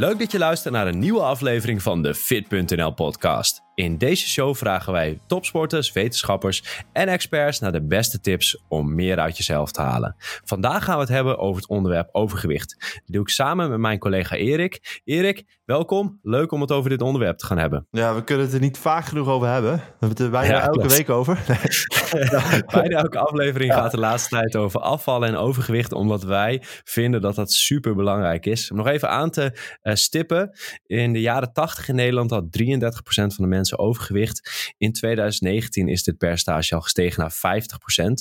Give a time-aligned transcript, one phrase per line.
[0.00, 3.69] Leuk dat je luistert naar een nieuwe aflevering van de Fit.nl podcast.
[3.80, 9.18] In deze show vragen wij topsporters, wetenschappers en experts naar de beste tips om meer
[9.18, 10.16] uit jezelf te halen.
[10.44, 12.76] Vandaag gaan we het hebben over het onderwerp overgewicht.
[12.78, 15.00] Dat doe ik samen met mijn collega Erik.
[15.04, 16.18] Erik, welkom.
[16.22, 17.86] Leuk om het over dit onderwerp te gaan hebben.
[17.90, 19.72] Ja, we kunnen het er niet vaak genoeg over hebben.
[19.72, 20.96] We hebben het er bijna Ja, elke klopt.
[20.96, 21.38] week over.
[22.72, 27.34] Bijna elke aflevering gaat de laatste tijd over afvallen en overgewicht, omdat wij vinden dat
[27.34, 28.70] dat super belangrijk is.
[28.70, 32.64] Om nog even aan te eh, stippen, in de jaren 80 in Nederland had 33%
[33.04, 34.74] van de mensen overgewicht.
[34.78, 38.12] In 2019 is dit percentage al gestegen naar 50%.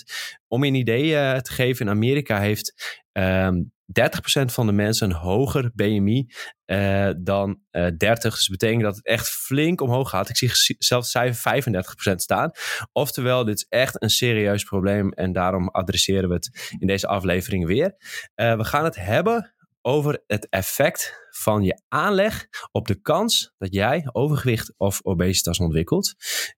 [0.48, 4.02] Om je een idee eh, te geven, in Amerika heeft ehm 30%
[4.46, 6.28] van de mensen een hoger BMI
[6.66, 8.34] eh, dan eh 30.
[8.34, 10.30] Dus dat betekent dat het echt flink omhoog gaat.
[10.30, 11.64] Ik zie zelfs cijfer
[12.12, 12.52] 35% staan.
[12.92, 17.66] Oftewel, dit is echt een serieus probleem en daarom adresseren we het in deze aflevering
[17.66, 17.96] weer.
[18.36, 23.74] Eh, we gaan het hebben over het effect van je aanleg op de kans dat
[23.74, 26.16] jij overgewicht of obesitas ontwikkelt.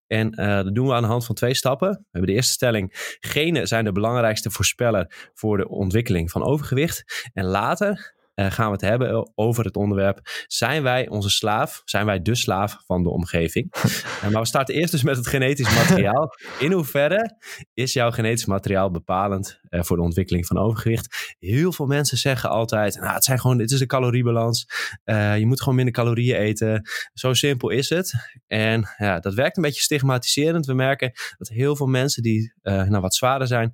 [0.07, 1.89] En eh, dat doen we aan de hand van twee stappen.
[1.89, 3.15] We hebben de eerste stelling.
[3.19, 7.29] Genen zijn de belangrijkste voorspeller voor de ontwikkeling van overgewicht.
[7.33, 10.19] En later eh, gaan we het hebben over het onderwerp.
[10.47, 11.81] Zijn wij onze slaaf?
[11.85, 13.69] Zijn wij de slaaf van de omgeving?
[14.21, 16.35] Eh, maar we starten eerst dus met het genetisch materiaal.
[16.59, 17.37] In hoeverre
[17.73, 21.35] is jouw genetisch materiaal bepalend eh, voor de ontwikkeling van overgewicht?
[21.39, 24.65] Heel veel mensen zeggen altijd: nou, het zijn gewoon, dit is de caloriebalans.
[25.05, 26.89] Je moet gewoon minder calorieën eten.
[27.13, 28.13] Zo simpel is het.
[28.47, 30.65] En ja, dat werkt een beetje stigmatiserend.
[30.65, 33.73] We merken dat heel veel mensen die nou, wat zwaarder zijn,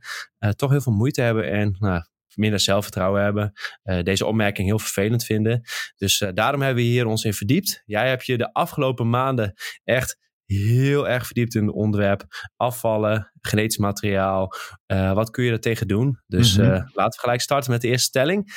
[0.55, 2.01] toch heel veel moeite hebben en nou,
[2.37, 3.53] minder zelfvertrouwen hebben.
[3.83, 5.61] eh, deze opmerking heel vervelend vinden.
[5.97, 7.83] Dus eh, daarom hebben we hier ons in verdiept.
[7.85, 12.23] Jij hebt je de afgelopen maanden echt heel erg verdiept in het onderwerp
[12.55, 14.53] afvallen, genetisch materiaal.
[14.85, 16.19] Eh, wat kun je er tegen doen?
[16.27, 16.67] Dus Mhm.
[16.93, 18.55] laten we gelijk starten met de eerste stelling.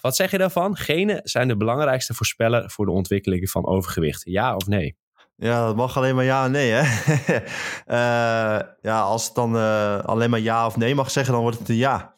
[0.00, 0.76] Wat zeg je daarvan?
[0.76, 4.22] Genen zijn de belangrijkste voorspeller voor de ontwikkeling van overgewicht.
[4.24, 4.96] Ja of nee?
[5.36, 6.82] Ja, dat mag alleen maar ja en nee, hè?
[8.82, 9.54] Ja, als het dan
[10.04, 12.16] alleen maar ja of nee mag zeggen, dan wordt het een ja.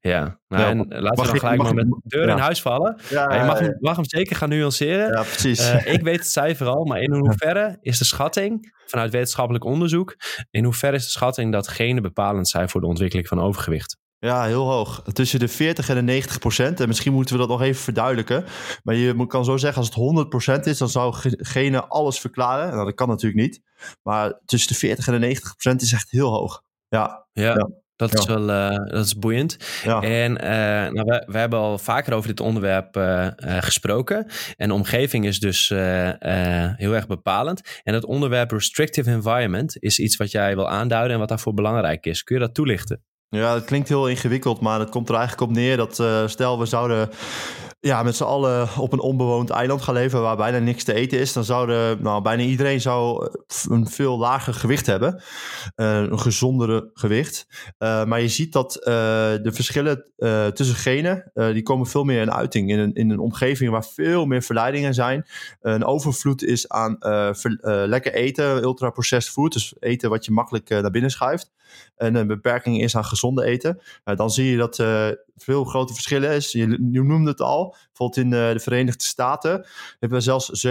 [0.00, 2.62] Ja, nou, Ja, en mag laten we dan gelijk maar met de deur in huis
[2.62, 2.96] vallen.
[3.10, 5.12] Ja, je mag, hem, mag hem zeker gaan nuanceren.
[5.12, 5.70] ja, precies.
[5.70, 10.16] Eh, ik weet het cijfer al, maar in hoeverre is de schatting vanuit wetenschappelijk onderzoek,
[10.50, 13.98] in hoeverre is de schatting dat genen bepalend zijn voor de ontwikkeling van overgewicht?
[14.18, 15.02] Ja, heel hoog.
[15.12, 16.80] Tussen de 40 en de 90 procent.
[16.80, 18.44] En misschien moeten we dat nog even verduidelijken.
[18.82, 21.88] Maar je moet- kan zo zeggen, als het 100 procent is, dan zou ge- genen
[21.88, 22.72] alles verklaren.
[22.72, 23.60] Nou, dat kan natuurlijk niet.
[24.02, 26.62] Maar tussen de 40 en de 90 procent is echt heel hoog.
[26.88, 27.68] Ja, Ja.
[28.00, 28.34] Dat, is Ja.
[28.40, 29.56] wel eh, dat is boeiend.
[29.84, 30.00] ja.
[30.00, 34.26] En eh, nou, we, we hebben al vaker over dit onderwerp eh, gesproken.
[34.56, 37.80] En de omgeving is dus heel erg bepalend.
[37.82, 42.06] En het onderwerp restrictive environment is iets wat jij wil aanduiden en wat daarvoor belangrijk
[42.06, 42.22] is.
[42.22, 43.02] Kun je dat toelichten?
[43.28, 45.94] Ja, het klinkt heel ingewikkeld, maar het komt er eigenlijk op neer dat
[46.30, 47.08] stel we zouden
[47.80, 51.18] ja, met z'n allen op een onbewoond eiland gaan leven waar bijna niks te eten
[51.18, 55.22] is, dan zouden nou, bijna iedereen zou eh, een veel lager gewicht hebben,
[55.74, 57.46] Eh, een gezondere gewicht.
[57.78, 60.04] Eh, maar je ziet dat de verschillen
[60.54, 64.26] tussen genen, die komen veel meer in uiting in een, in een omgeving waar veel
[64.26, 65.26] meer verleidingen zijn.
[65.60, 66.96] een overvloed is aan
[67.62, 71.50] lekker eten, ultra-processed food, dus eten wat je makkelijk naar binnen schuift
[71.96, 74.76] en een beperking is aan gezonde eten, uh, dan zie je dat
[75.44, 76.52] veel grote verschillen is.
[76.52, 79.66] Je, je noemde het al, bijvoorbeeld in uh, de Verenigde Staten
[79.98, 80.70] hebben zelfs 70%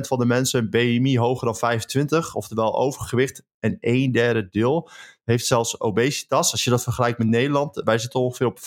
[0.00, 3.42] van de mensen een BMI hoger dan 25, oftewel overgewicht.
[3.60, 4.90] En een derde deel
[5.24, 6.52] heeft zelfs obesitas.
[6.52, 8.62] Als je dat vergelijkt met Nederland, wij zitten ongeveer op 50%.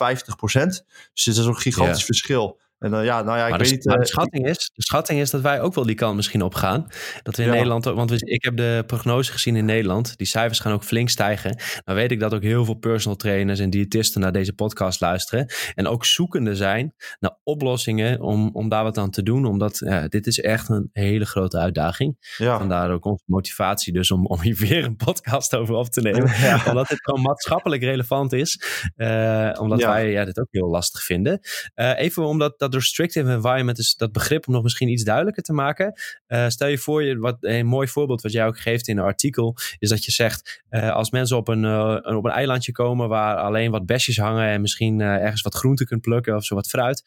[1.14, 2.59] Dus het is een gigantisch verschil.
[2.81, 3.86] En uh, ja, nou ja, ik maar weet de, niet.
[3.86, 6.88] maar de, schatting is, de schatting is dat wij ook wel die kant misschien opgaan.
[7.24, 7.53] Dat we in Ja.
[7.53, 10.18] Nederland, ook- want we, ik heb de prognose gezien in Nederland.
[10.18, 11.56] Die cijfers gaan ook flink stijgen.
[11.84, 15.46] Dan weet ik dat ook heel veel personal trainers en diëtisten naar deze podcast luisteren.
[15.75, 19.46] En ook zoekende zijn naar oplossingen om, om daar wat aan te doen.
[19.46, 22.36] Omdat ja, dit is echt een hele grote uitdaging.
[22.38, 22.58] ja.
[22.58, 26.31] Vandaar ook onze motivatie dus om, om hier weer een podcast over op te nemen.
[26.40, 26.64] Ja.
[26.68, 28.61] Omdat dit gewoon maatschappelijk relevant is.
[28.96, 31.40] Eh, omdat wij ja, dit ook heel lastig vinden.
[31.73, 35.53] Eh, even omdat dat restrictive environment is, dat begrip om nog misschien iets duidelijker te
[35.53, 35.94] maken.
[36.28, 39.03] Eh, stel je voor, je, wat, een mooi voorbeeld wat jij ook geeft in een
[39.03, 42.72] artikel, is dat je zegt, eh, als mensen op een, eh, een- op een eilandje
[42.72, 46.56] komen waar alleen wat besjes hangen en misschien ergens wat groente kunt plukken of zo
[46.56, 47.03] wat fruit,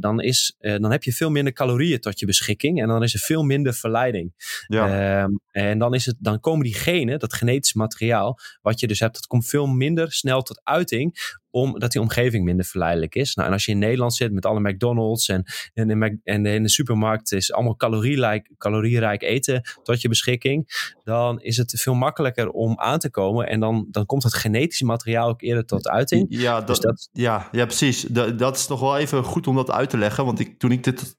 [0.00, 3.20] dan, is, dan heb je veel minder calorieën tot je beschikking en dan is er
[3.20, 4.32] veel minder verleiding.
[4.66, 4.88] ja.
[5.22, 9.00] Ehm, en dan, is het, dan komen die genen, dat genetisch materiaal, wat je dus
[9.00, 13.34] hebt, dat komt veel minder snel tot uiting om, dat die omgeving minder verleidelijk is.
[13.34, 15.44] Nou, en als je in Nederland zit met alle McDonald's en,
[15.74, 21.40] en, in, en in de supermarkt is allemaal calorierijk, calorierijk eten tot je beschikking, dan
[21.40, 23.48] is het veel makkelijker om aan te komen.
[23.48, 26.26] En dan, dan komt het genetische materiaal ook eerder tot uiting.
[26.28, 28.00] Ja, dus dat, ja, ja precies.
[28.00, 30.24] Dat, dat is nog wel even goed om dat uit te leggen.
[30.24, 31.16] Want ik, toen ik dit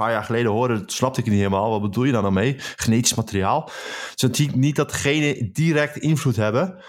[0.00, 1.70] paar jaar geleden hoorde, snapte ik niet helemaal.
[1.70, 2.56] Wat bedoel je dan nou mee?
[2.58, 3.70] Genetisch materiaal.
[4.14, 6.82] Dus het niet dat genen direct invloed hebben,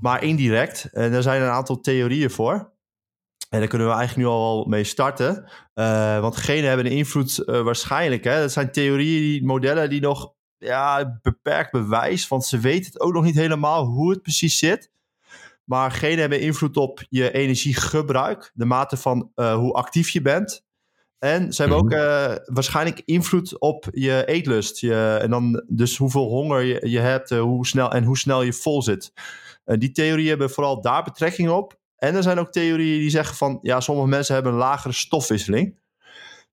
[0.00, 0.88] maar indirect.
[0.92, 2.76] En er zijn een aantal theorieën voor.
[3.50, 5.50] En daar kunnen we eigenlijk nu al mee starten.
[5.74, 8.24] Uh, want genen hebben een invloed uh, waarschijnlijk.
[8.24, 8.40] Hè?
[8.40, 12.28] Dat zijn theorieën, die, modellen die nog ja, beperkt bewijs.
[12.28, 14.90] Want ze weten het ook nog niet helemaal hoe het precies zit.
[15.64, 18.50] Maar genen hebben invloed op je energiegebruik.
[18.54, 20.66] De mate van uh, hoe actief je bent.
[21.18, 24.78] En ze hebben ook uh, waarschijnlijk invloed op je eetlust.
[24.78, 28.52] Je, en dan dus hoeveel honger je, je hebt hoe snel, en hoe snel je
[28.52, 29.12] vol zit.
[29.68, 31.78] Uh, die theorieën hebben vooral daar betrekking op.
[31.96, 33.58] En er zijn ook theorieën die zeggen van...
[33.62, 35.78] ja, sommige mensen hebben een lagere stofwisseling.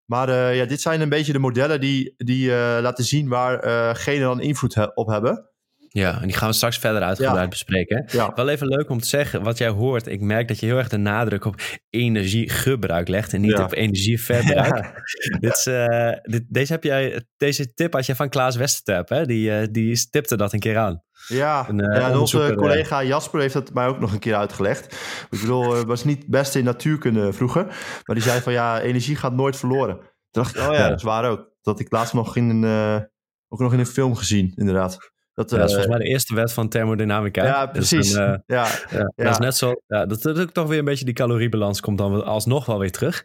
[0.05, 2.49] Maar ja, dit zijn een beetje de modellen die, die
[2.81, 5.49] laten zien waar genen dan invloed op hebben.
[5.95, 8.05] Ja, en die gaan we straks verder uitgebreid bespreken.
[8.07, 8.31] Ja.
[8.35, 10.89] Wel even leuk om te zeggen, wat jij hoort, ik merk dat je heel erg
[10.89, 15.03] de nadruk op energiegebruik legt en niet op energieverbruik.
[15.39, 19.25] dit is, uh, dit, deze, heb jij, deze tip had je van Klaas Westertep, hè?
[19.25, 21.03] Die, uh, die stipte dat een keer aan.
[21.27, 24.93] Ja, een, uh, ja onze collega Jasper heeft dat mij ook nog een keer uitgelegd.
[25.29, 27.65] Ik bedoel, was niet best in natuurkunde vroeger,
[28.03, 29.95] maar die zei van ja, energie gaat nooit verloren.
[29.95, 31.49] Toen dacht ik, oh ja, dat is waar ook.
[31.61, 33.09] Dat ik laatst nog in een,
[33.47, 35.13] ook nog in een film gezien, inderdaad.
[35.35, 37.43] Dat, ja, dat is volgens mij de eerste wet van thermodynamica.
[37.43, 37.99] Ja, precies.
[37.99, 39.81] Dus ja, ja, ja, Dat is net zo.
[39.87, 42.91] Ja, dat, dat ook toch weer een beetje die caloriebalans komt dan alsnog wel weer
[42.91, 43.23] terug.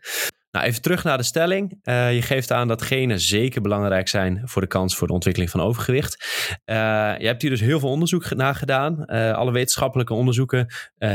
[0.50, 1.79] Nou, even terug naar de stelling.
[1.82, 5.50] Uh, je geeft aan dat genen zeker belangrijk zijn voor de kans voor de ontwikkeling
[5.50, 6.25] van overgewicht.
[6.50, 6.76] Uh,
[7.19, 9.05] je hebt hier dus heel veel onderzoek naar gedaan.
[9.06, 10.75] Uh, alle wetenschappelijke onderzoeken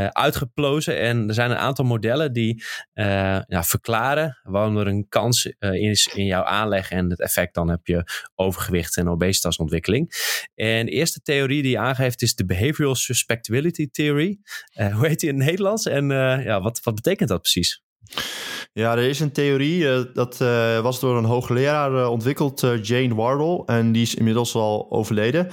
[0.10, 1.00] uitgeplozen.
[1.00, 6.26] En er zijn een aantal modellen die ja, verklaren waarom er een kans is in
[6.26, 8.04] jouw aanleg en het effect dan heb je
[8.36, 10.12] overgewicht en obesitasontwikkeling.
[10.56, 14.40] En de eerste theorie die je aangeeft is de Behavioral Suspectability Theory.
[14.74, 15.86] hoe heet die in het Nederlands?
[15.86, 16.10] En
[16.44, 17.85] ja, wat, wat betekent dat precies?
[18.74, 23.16] Ja, er is een theorie, uh, dat uh, was door een hoogleraar uh, ontwikkeld, Jane
[23.16, 23.64] Wardle.
[23.66, 25.48] En die is inmiddels al overleden.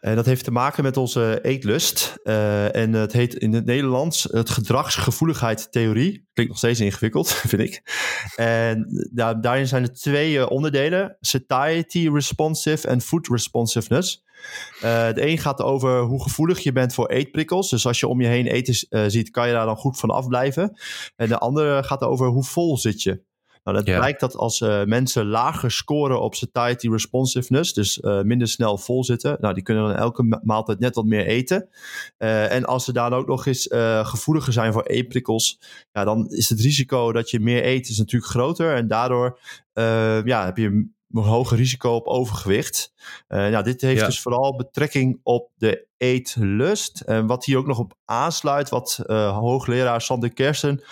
[0.00, 2.16] En dat heeft te maken met onze eetlust.
[2.24, 6.28] en het heet in het Nederlands het gedragsgevoeligheidstheorie.
[6.32, 7.82] Klinkt nog steeds ingewikkeld, vind ik.
[8.36, 8.86] En
[9.40, 11.16] daarin zijn er twee onderdelen.
[11.20, 14.23] Satiety responsive en food responsiveness.
[14.76, 14.80] Uh,
[15.12, 17.70] de een gaat over hoe gevoelig je bent voor eetprikkels.
[17.70, 20.10] Dus als je om je heen eten uh, ziet, kan je daar dan goed van
[20.10, 20.78] afblijven.
[21.16, 23.22] En de andere gaat over hoe vol zit je.
[23.64, 28.78] Nou, dat blijkt dat als uh, mensen lager scoren op satiety responsiveness, dus minder snel
[28.78, 31.68] vol zitten, nou, die kunnen dan elke maaltijd net wat meer eten.
[32.16, 33.68] en als ze dan ook nog eens
[34.02, 35.60] gevoeliger zijn voor eetprikkels,
[35.92, 38.74] ja, dan is het risico dat je meer eet is natuurlijk groter.
[38.74, 39.38] En daardoor
[40.24, 42.92] ja, heb je hoger risico op overgewicht.
[43.28, 47.00] Uh, nou, dit heeft dus vooral betrekking op de eetlust.
[47.00, 50.82] En wat hier ook nog op aansluit, wat uh, hoogleraar Sander Kersen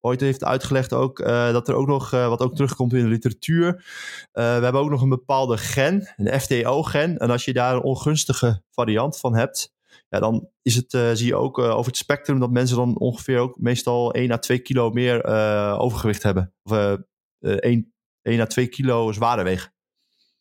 [0.00, 3.84] ooit heeft uitgelegd ook, uh, dat er ook nog, wat ook terugkomt in de literatuur,
[4.32, 7.18] we hebben ook nog een bepaalde gen, een FTO-gen.
[7.18, 9.74] En als je daar een ongunstige variant van hebt,
[10.08, 13.56] ja, dan is het, zie je ook over het spectrum dat mensen dan ongeveer ook
[13.58, 15.24] meestal 1 à 2 kilo meer
[15.78, 16.54] overgewicht hebben.
[16.62, 16.98] Of
[17.40, 17.95] 1
[18.26, 19.72] 1 à 2 kilo zwaarder wegen.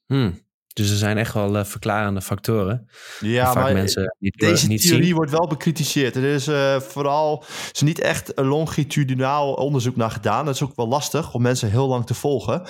[0.05, 0.43] Hmm.
[0.73, 2.89] Dus er zijn echt wel uh, verklarende factoren.
[3.19, 5.15] Ja, maar mensen niet, deze niet theorie zien.
[5.15, 6.15] wordt wel bekritiseerd.
[6.15, 10.45] Er is uh, vooral is niet echt een longitudinaal onderzoek naar gedaan.
[10.45, 12.61] Dat is ook wel lastig om mensen heel lang te volgen.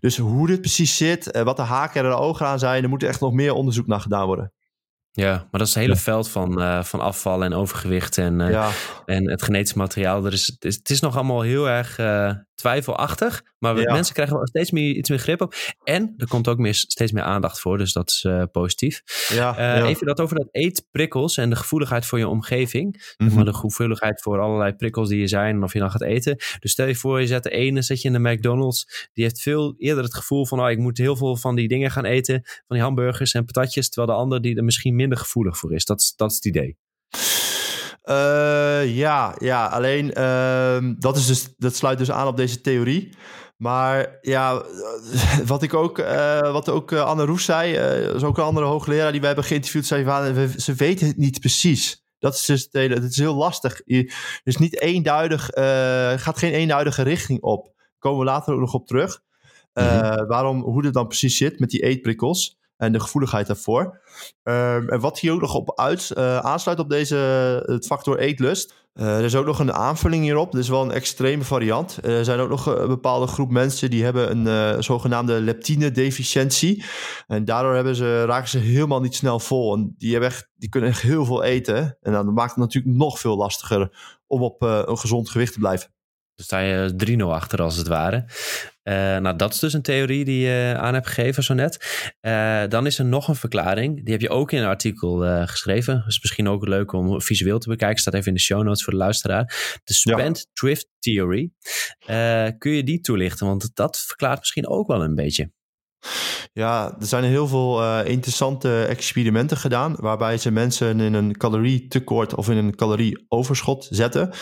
[0.00, 2.88] Dus hoe dit precies zit, uh, wat de haken en de ogen aan zijn, er
[2.88, 4.52] moet echt nog meer onderzoek naar gedaan worden.
[5.14, 8.50] Ja, maar dat is het hele veld van, uh, van afval en overgewicht en, uh,
[8.50, 8.70] ja.
[9.04, 10.24] en het genetisch materiaal.
[10.26, 13.92] Er is, het, is, het is nog allemaal heel erg uh, twijfelachtig, maar ja.
[13.92, 15.54] mensen krijgen wel steeds meer, iets meer grip op.
[15.84, 19.02] En er komt ook meer, steeds meer aandacht voor, dus dat is positief.
[19.28, 23.14] Ja, Even dat over dat eetprikkels en de gevoeligheid voor je omgeving.
[23.16, 23.36] Mm -hmm.
[23.36, 26.36] Maar de gevoeligheid voor allerlei prikkels die er zijn en of je dan gaat eten.
[26.58, 29.08] Dus stel je voor, je zet de ene, zet je in de McDonald's.
[29.12, 31.90] Die heeft veel eerder het gevoel van, oh, ik moet heel veel van die dingen
[31.90, 32.40] gaan eten.
[32.44, 33.88] Van die hamburgers en patatjes.
[33.88, 35.84] Terwijl de ander die er misschien minder gevoelig voor is.
[35.84, 36.76] Dat is, dat is het idee.
[38.04, 43.14] Uh, ja, ja, alleen uh, dat, is dus, dat sluit dus aan op deze theorie.
[43.56, 44.64] Maar ja,
[45.52, 47.72] wat ik ook, uh, wat ook Anne Roes zei,
[48.14, 51.40] is ook een andere hoogleraar die wij hebben geïnterviewd, zei van, ze weten het niet
[51.40, 52.04] precies.
[52.18, 53.80] Dat is dus het hele, het is heel lastig.
[53.84, 55.50] Je, is niet eenduidig,
[56.22, 57.64] gaat geen eenduidige richting op.
[57.64, 59.20] Daar komen we later ook nog op terug.
[59.74, 60.26] Mm -hmm.
[60.26, 62.58] Waarom, hoe het dan precies zit met die eetprikkels.
[62.76, 64.00] En de gevoeligheid daarvoor.
[64.42, 67.16] Ehm, en wat hier ook nog op uit, aansluit op deze
[67.66, 68.80] het factor eetlust.
[68.92, 70.52] er is ook nog een aanvulling hierop.
[70.52, 71.98] Dit is wel een extreme variant.
[72.02, 76.84] er zijn ook nog een bepaalde groep mensen die hebben een zogenaamde leptine-deficiëntie.
[77.26, 79.74] En daardoor hebben ze, raken ze helemaal niet snel vol.
[79.74, 81.96] En die, hebben echt, die kunnen echt heel veel eten.
[82.00, 83.90] En dan maakt het natuurlijk nog veel lastiger
[84.26, 85.92] om op een gezond gewicht te blijven.
[86.34, 88.24] Dan sta je 3-0 achter als het ware.
[88.84, 92.06] Uh, nou, dat is dus een theorie die je aan hebt gegeven zo net.
[92.20, 94.04] Uh, dan is er nog een verklaring.
[94.04, 95.94] Die heb je ook in een artikel uh, geschreven.
[95.94, 97.98] Dat is misschien ook leuk om visueel te bekijken.
[97.98, 99.44] Staat even in de show notes voor de luisteraar.
[99.84, 101.50] De Spent Drift Theory.
[102.58, 103.46] kun je die toelichten?
[103.46, 105.50] Want dat verklaart misschien ook wel een beetje.
[106.54, 109.94] Ja, er zijn heel veel uh, interessante experimenten gedaan.
[109.98, 114.32] waarbij ze mensen in een calorietekort of in een calorieoverschot zetten.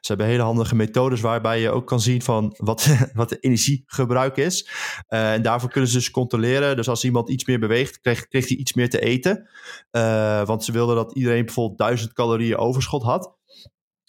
[0.00, 4.36] Ze hebben hele handige methodes waarbij je ook kan zien van wat, wat de energiegebruik
[4.36, 4.68] is.
[5.08, 6.76] Uh, en daarvoor kunnen ze dus controleren.
[6.76, 9.48] Dus als iemand iets meer beweegt, kreeg, hij iets meer te eten.
[9.90, 13.36] Uh, want ze wilden dat iedereen bijvoorbeeld 1000 calorieën overschot had.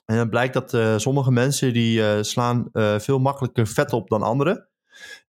[0.05, 4.69] En dan blijkt dat sommige mensen die slaan veel makkelijker vet op dan anderen.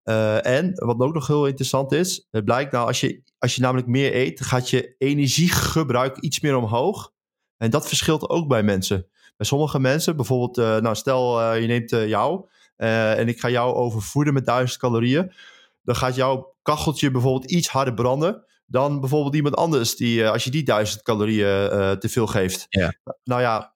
[0.05, 3.61] Uh, en wat ook nog heel interessant is, het blijkt nou als je, als je
[3.61, 7.11] namelijk meer eet, gaat je energiegebruik iets meer omhoog.
[7.57, 9.07] En dat verschilt ook bij mensen.
[9.37, 13.73] Bij sommige mensen, bijvoorbeeld, uh, nou stel uh, je neemt jou en ik ga jou
[13.73, 15.31] overvoeden met 1000 calorieën.
[15.83, 20.49] Dan gaat jouw kacheltje bijvoorbeeld iets harder branden dan bijvoorbeeld iemand anders die, als je
[20.49, 22.65] die 1000 calorieën te veel geeft.
[22.69, 22.93] Ja.
[23.23, 23.73] Nou ja,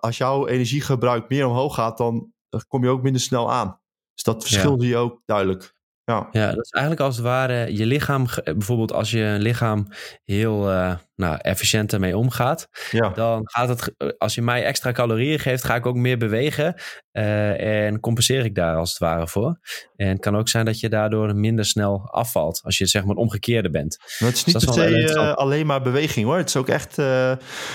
[0.00, 2.32] als jouw energiegebruik meer omhoog gaat, dan
[2.68, 3.80] kom je ook minder snel aan.
[4.22, 5.74] Dus dat verschil zie je ook duidelijk.
[6.04, 6.28] Ja.
[6.32, 9.86] ja, dat is eigenlijk als het ware je lichaam, bijvoorbeeld als je een lichaam
[10.24, 13.08] heel uh, nou, efficiënt ermee omgaat, ja.
[13.08, 16.74] dan gaat het, als je mij extra calorieën geeft, ga ik ook meer bewegen
[17.12, 19.60] uh, en compenseer ik daar als het ware voor.
[19.96, 23.16] En het kan ook zijn dat je daardoor minder snel afvalt, als je zeg maar
[23.16, 23.98] omgekeerde bent.
[24.18, 26.36] Maar het is niet dus per se uh, alleen maar beweging hoor.
[26.36, 26.96] Het is ook echt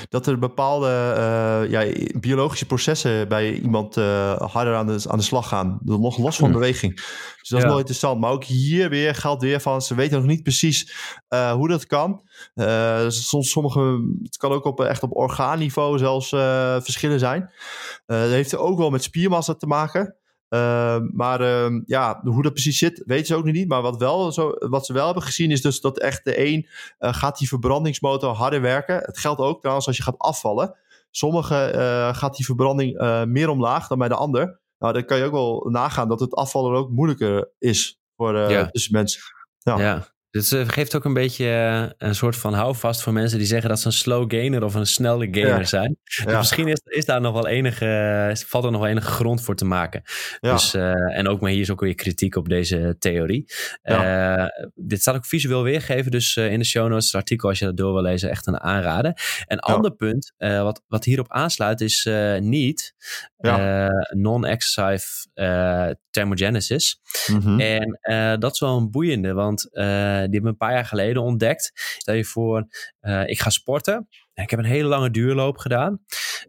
[0.09, 0.87] dat er bepaalde
[1.69, 1.85] ja,
[2.19, 3.95] biologische processen bij iemand
[4.37, 6.59] harder aan de, aan de slag gaan, nog los van hmm.
[6.59, 6.95] beweging.
[6.95, 8.19] Dus dat is wel interessant.
[8.19, 10.93] Maar ook hier weer geldt weer van, ze weten nog niet precies
[11.29, 12.26] hoe dat kan.
[12.55, 17.41] Uh, soms sommige, het kan ook op, echt op orgaanniveau zelfs uh, verschillen zijn.
[18.07, 20.15] Uh, dat heeft ook wel met spiermassa te maken.
[21.13, 23.67] maar ehm, ja, hoe dat precies zit, weten ze ook nog niet.
[23.67, 26.67] Maar wat, wel zo, wat ze wel hebben gezien is dus dat echt de een
[26.99, 28.97] gaat die verbrandingsmotor harder werken.
[28.97, 30.75] Het geldt ook trouwens als je gaat afvallen.
[31.11, 34.59] Sommige gaat die verbranding meer omlaag dan bij de ander.
[34.79, 38.69] Nou, dan kan je ook wel nagaan dat het afvallen ook moeilijker is voor ja.
[38.71, 39.21] dus mensen.
[39.57, 39.77] Ja.
[39.77, 40.07] ja.
[40.37, 43.69] Dus het geeft ook een beetje eh, een soort van houvast voor mensen die zeggen
[43.69, 45.97] dat ze een slow gainer of een snelle gainer zijn.
[46.03, 49.55] Dus misschien is, is daar nog wel enige, valt er nog wel enige grond voor
[49.55, 50.01] te maken.
[50.39, 53.45] Dus, uh, en ook maar hier is ook weer kritiek op deze theorie.
[53.83, 57.65] Uh, dit staat ook visueel weergegeven, dus in de show notes, het artikel als je
[57.65, 59.43] dat door wil lezen, echt een aanrader.
[59.47, 62.93] Een ander punt wat, wat hierop aansluit is niet
[64.09, 65.27] non-exercise
[66.09, 67.01] thermogenesis.
[67.31, 67.99] Mm En
[68.39, 69.69] dat is wel een boeiende, want
[70.27, 71.71] die hebben een paar jaar geleden ontdekt.
[71.97, 72.67] Stel je voor,
[73.01, 74.07] uh, ik ga sporten.
[74.43, 75.99] Ik heb een hele lange duurloop gedaan.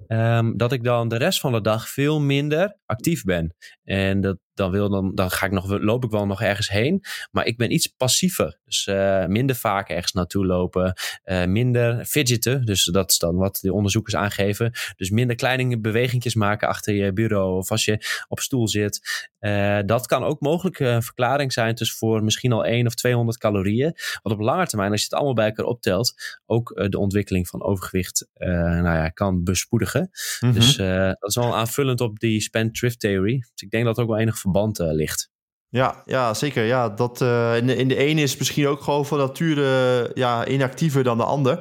[0.09, 3.55] Um, dat ik dan de rest van de dag veel minder actief ben.
[3.85, 7.05] En dat, dan, wil dan, dan ga ik nog, loop ik wel nog ergens heen.
[7.31, 8.59] Maar ik ben iets passiever.
[8.65, 10.93] Dus uh, minder vaak ergens naartoe lopen.
[11.25, 12.65] Uh, minder fidgeten.
[12.65, 14.73] Dus dat is dan wat de onderzoekers aangeven.
[14.97, 17.57] Dus minder kleine bewegingjes maken achter je bureau.
[17.57, 19.27] Of als je op stoel zit.
[19.41, 21.75] Uh, dat kan ook mogelijk een verklaring zijn.
[21.75, 23.95] Dus voor misschien al 1 of 200 calorieën.
[24.23, 26.15] Wat op lange termijn, als je het allemaal bij elkaar optelt.
[26.47, 30.01] Ook de ontwikkeling van overgewicht nou ja, kan bespoedigen.
[30.01, 30.09] Mm
[30.51, 30.53] -hmm.
[30.53, 33.39] Dus dat is wel aanvullend op die spend thrift theory.
[33.39, 35.31] Dus ik denk dat er ook wel enig verband uh, ligt.
[35.69, 36.65] Ja, ja, zeker.
[36.65, 40.47] Ja, dat, uh, in, de, in de ene is misschien ook gewoon van nature ja,
[40.47, 41.59] inactiever dan de ander.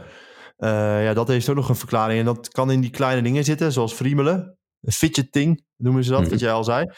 [0.57, 2.19] Uh, ja, dat heeft ook nog een verklaring.
[2.19, 4.56] En dat kan in die kleine dingen zitten, zoals friemelen.
[4.81, 6.91] Fidgeting noemen ze dat, mm wat jij al zei.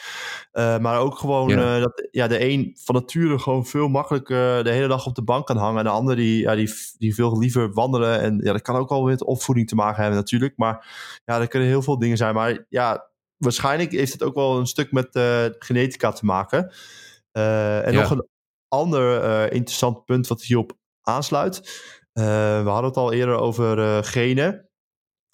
[0.53, 1.79] Uh, maar ook gewoon ja.
[1.79, 5.45] dat ja, de een van nature gewoon veel makkelijker de hele dag op de bank
[5.45, 5.77] kan hangen.
[5.77, 8.19] En de ander die, ja, die, die veel liever wandelen.
[8.19, 10.53] En ja, dat kan ook wel met opvoeding te maken hebben natuurlijk.
[10.57, 10.87] Maar
[11.25, 12.33] ja, er kunnen heel veel dingen zijn.
[12.33, 16.73] Maar ja, waarschijnlijk heeft het ook wel een stuk met uh, genetica te maken.
[17.31, 18.27] En nog een
[18.67, 21.61] ander interessant punt wat hierop aansluit.
[22.13, 24.68] we hadden het al eerder over genen.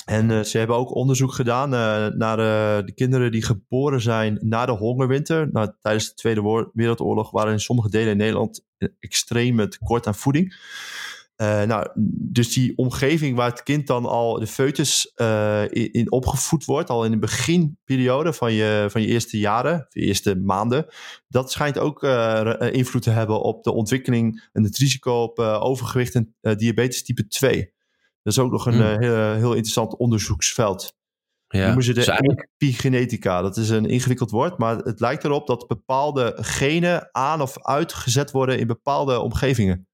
[0.06, 1.70] En ze hebben ook onderzoek gedaan
[2.18, 2.38] naar
[2.86, 5.52] de kinderen die geboren zijn na de hongerwinter.
[5.82, 8.66] Tijdens de Tweede Wereldoorlog waren in sommige delen in Nederland
[9.00, 10.56] extreme tekort aan voeding.
[11.38, 15.14] Nou, dus die omgeving waar het kind dan al de foetus
[15.70, 20.02] in, in, opgevoed wordt, al in de beginperiode van je, van je eerste jaren, je
[20.02, 20.86] eerste maanden,
[21.28, 22.04] dat schijnt ook
[22.72, 27.74] invloed te hebben op de ontwikkeling en het risico op overgewicht en diabetes type 2.
[28.26, 29.02] Dat is ook nog een hmm.
[29.02, 30.96] heel, heel interessant onderzoeksveld.
[31.48, 32.50] Ja, noemen ze de eigenlijk...
[32.58, 33.42] epigenetica.
[33.42, 38.32] Dat is een ingewikkeld woord, maar het lijkt erop dat bepaalde genen aan of uitgezet
[38.32, 39.88] worden in bepaalde omgevingen.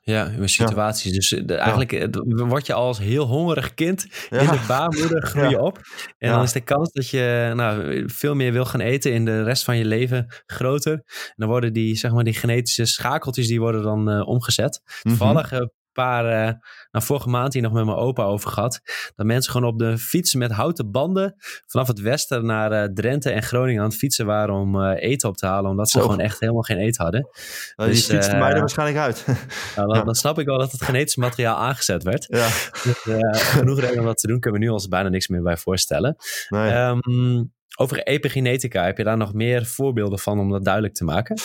[0.00, 1.12] Ja, in situaties.
[1.12, 2.46] Dus de, eigenlijk ja.
[2.46, 5.80] word je als heel hongerig kind in de baarmoeder groeien op.
[6.18, 9.42] En dan is de kans dat je nou, veel meer wil gaan eten in de
[9.42, 10.92] rest van je leven groter.
[10.92, 14.80] En dan worden die, zeg maar, die genetische schakeltjes die worden dan uh, omgezet.
[14.84, 15.08] Mhm.
[15.08, 15.52] Toevallig
[15.92, 16.52] paar, uh,
[16.90, 18.80] nou vorige maand hier nog met mijn opa over gehad.
[19.14, 21.34] Dat mensen gewoon op de fietsen met houten banden
[21.66, 25.28] vanaf het westen naar uh, Drenthe en Groningen aan het fietsen waren om uh, eten
[25.28, 25.70] op te halen.
[25.70, 26.02] Omdat ze oh.
[26.02, 27.28] gewoon echt helemaal geen eten hadden.
[27.76, 29.24] Nou, dus, die fietsten mij er waarschijnlijk uit.
[29.76, 32.26] nou, dan, dan, snap ik wel dat het genetisch materiaal aangezet werd.
[32.28, 32.46] Ja.
[32.82, 34.40] Dus, genoeg reden om dat te doen.
[34.40, 36.16] Kunnen we nu ons bijna niks meer bij voorstellen.
[36.48, 36.72] Nee.
[36.72, 41.40] Um, over epigenetica, heb je daar nog meer voorbeelden van om dat duidelijk te maken?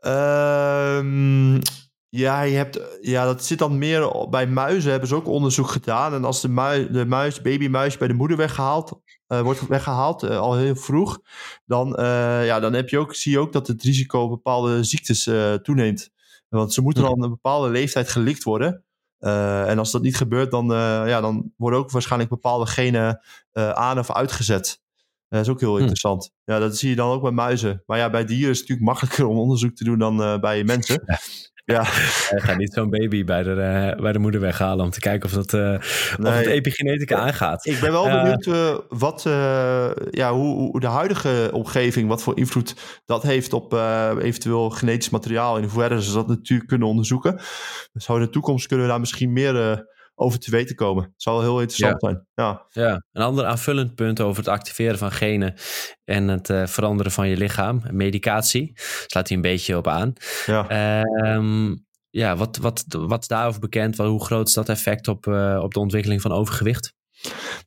[0.00, 1.60] Um,
[2.10, 4.90] ja, je hebt, ja, dat zit dan meer bij muizen.
[4.90, 6.14] Hebben ze ook onderzoek gedaan.
[6.14, 10.38] En als de, muis, de muis, babymuis bij de moeder weggehaald, uh, wordt weggehaald, uh,
[10.38, 11.20] al heel vroeg,
[11.64, 14.84] dan, uh, ja, dan heb je ook, zie je ook dat het risico op bepaalde
[14.84, 15.30] ziektes
[15.62, 16.10] toeneemt.
[16.48, 18.84] Want ze moeten dan een bepaalde leeftijd gelikt worden.
[19.18, 20.66] en als dat niet gebeurt, dan,
[21.06, 23.20] ja, dan worden ook waarschijnlijk bepaalde genen
[23.52, 24.80] aan of uitgezet.
[25.28, 25.80] Dat is ook heel hm.
[25.80, 26.30] interessant.
[26.44, 27.82] Ja, dat zie je dan ook bij muizen.
[27.86, 31.04] Maar ja, bij dieren is het natuurlijk makkelijker om onderzoek te doen dan bij mensen.
[31.74, 31.82] Ja.
[31.84, 35.28] Hij gaat niet zo'n baby bij de, uh, bij de moeder weghalen om te kijken
[35.28, 35.74] of, dat, uh,
[36.20, 37.66] of het epigenetica aangaat.
[37.66, 39.22] Ik ben wel benieuwd uh, wat,
[40.10, 43.72] ja, hoe, hoe, de huidige omgeving, wat voor invloed dat heeft op
[44.20, 45.56] eventueel genetisch materiaal.
[45.56, 47.40] In hoeverre ze dat natuurlijk kunnen onderzoeken.
[47.92, 49.86] Dus in de toekomst kunnen we daar misschien meer
[50.18, 51.04] over te weten komen.
[51.04, 52.26] Het zal heel interessant zijn.
[52.34, 52.66] Ja.
[52.68, 55.54] ja, een ander aanvullend punt over het activeren van genen
[56.04, 57.82] en het uh, veranderen van je lichaam.
[57.90, 58.72] Medicatie,
[59.06, 60.12] slaat hij een beetje op aan.
[60.46, 61.04] Ja.
[61.34, 63.96] Um, ja, wat, wat, wat is daarover bekend?
[63.96, 66.96] Wat, hoe groot is dat effect op, uh, op de ontwikkeling van overgewicht?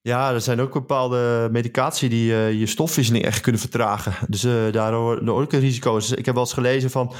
[0.01, 4.13] Ja, er zijn ook bepaalde medicatie die uh, je stofwisseling echt kunnen vertragen.
[4.27, 5.95] Dus uh, daardoor ook een risico.
[5.95, 7.13] Dus ik heb wel eens gelezen van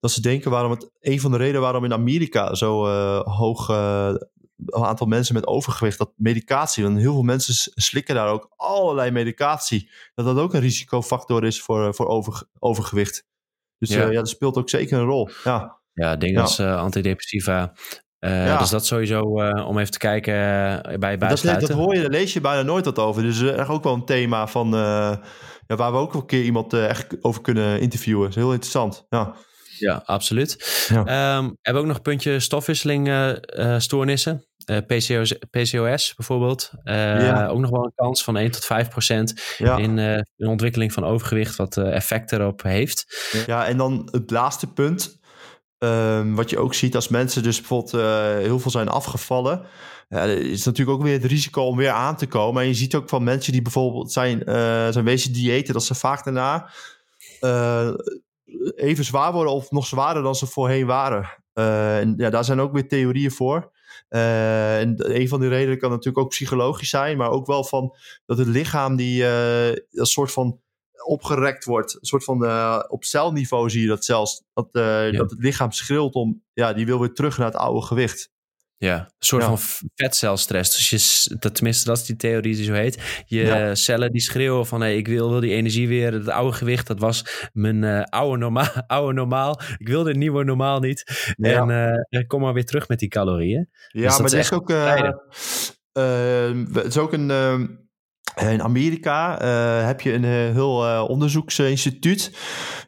[0.00, 2.86] dat ze denken waarom het een van de redenen waarom in Amerika zo
[3.24, 3.66] hoog
[4.66, 9.10] een aantal mensen met overgewicht, dat medicatie, want heel veel mensen slikken daar ook allerlei
[9.10, 13.26] medicatie, dat dat ook een risicofactor is voor, eh, voor over, overgewicht.
[13.78, 14.06] Dus ja.
[14.06, 15.30] Uh, ja, dat speelt ook zeker een rol.
[15.44, 17.72] Ja, ja dingen als uh, antidepressiva.
[18.20, 18.58] Uh, ja.
[18.58, 19.20] Dus dat sowieso
[19.66, 20.32] om even te kijken
[21.00, 21.68] bij bijsluiten.
[21.68, 23.22] Dat, dat hoor je, daar lees je bijna nooit wat over.
[23.22, 24.68] Dus echt ook wel een thema van,
[25.66, 28.22] ja, waar we ook een keer iemand echt over kunnen interviewen.
[28.22, 29.06] Dat is heel interessant.
[29.08, 29.34] Ja.
[29.82, 30.86] Ja, absoluut.
[30.88, 31.36] Ja.
[31.36, 33.36] Um, hebben ook nog een puntje stofwisseling
[33.78, 34.46] stoornissen.
[34.66, 36.70] Uh, eh, PCOS, PCOS bijvoorbeeld.
[36.84, 40.92] Uh, Ook nog wel een kans van 1 tot 5 procent in uh, de ontwikkeling
[40.92, 43.30] van overgewicht, wat effect erop heeft.
[43.46, 45.20] Ja, en dan het laatste punt.
[45.78, 47.92] Um, wat je ook ziet als mensen dus bijvoorbeeld
[48.42, 49.66] heel veel zijn afgevallen.
[50.38, 52.62] Is natuurlijk ook weer het risico om weer aan te komen.
[52.62, 54.42] En je ziet ook van mensen die bijvoorbeeld zijn,
[54.92, 56.70] zijn wezen diëten, dat ze vaak daarna
[58.74, 61.42] even zwaar worden of nog zwaarder dan ze voorheen waren.
[61.52, 63.72] en ja, daar zijn ook weer theorieën voor.
[64.10, 67.96] Uh, en een van die redenen kan natuurlijk ook psychologisch zijn, maar ook wel van
[68.26, 70.60] dat het lichaam die uh, een soort van
[71.04, 71.94] opgerekt wordt.
[71.94, 72.44] Een soort van
[72.90, 74.42] op celniveau zie je dat zelfs.
[74.54, 75.10] Dat, ja.
[75.10, 78.31] dat het lichaam schreeuwt om, ja, die wil weer terug naar het oude gewicht.
[78.82, 79.58] Ja, een soort van
[79.94, 80.90] vetcelstress.
[80.90, 83.22] Dus je, dat, tenminste, dat is die theorie die zo heet.
[83.26, 86.12] Je cellen die schreeuwen van hey, ik wil, wil die energie weer.
[86.12, 89.60] Het oude gewicht, dat was mijn uh, oude, normaal, oude normaal.
[89.78, 91.32] Ik wil dit nieuwe normaal niet.
[91.36, 91.68] En
[92.10, 93.68] uh, kom maar weer terug met die calorieën.
[93.88, 94.70] Ja, dus maar het is ook...
[94.70, 95.10] Uh,
[96.72, 97.66] het is ook een ehm,
[98.36, 102.38] in Amerika uh, heb je een heel uh, onderzoeksinstituut.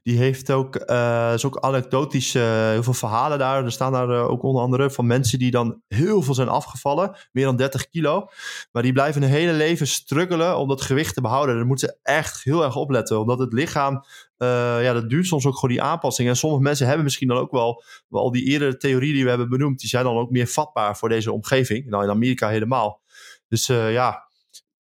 [0.02, 3.64] Die heeft ook, uh, is ook anekdotisch heel veel verhalen daar.
[3.64, 7.16] Er staan daar ook onder andere van mensen die dan heel veel zijn afgevallen.
[7.32, 8.28] Meer dan 30 kilo.
[8.72, 11.56] Maar die blijven hun hele leven struggelen om dat gewicht te behouden.
[11.56, 13.20] Daar moeten ze echt heel erg opletten.
[13.20, 14.04] Omdat het lichaam,
[14.38, 16.28] ja, dat duurt soms ook gewoon die aanpassing.
[16.28, 19.28] En sommige mensen hebben misschien dan ook wel, wel al die eerdere theorieën die we
[19.28, 19.80] hebben benoemd.
[19.80, 21.86] Die zijn dan ook meer vatbaar voor deze omgeving.
[21.86, 23.02] Nou, in Amerika helemaal.
[23.48, 24.23] Dus ja,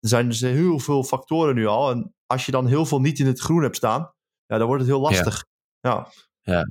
[0.04, 1.90] er zijn dus heel veel factoren nu al.
[1.90, 4.12] En als je dan heel veel niet in het groen hebt staan,
[4.46, 5.44] ja, dan wordt het heel lastig.
[5.80, 5.90] Ja.
[5.90, 6.10] Ja,